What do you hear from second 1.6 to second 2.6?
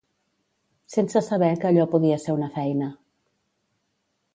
que allò podia ser una